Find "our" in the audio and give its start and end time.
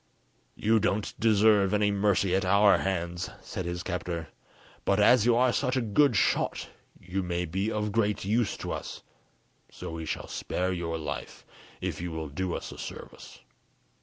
2.43-2.79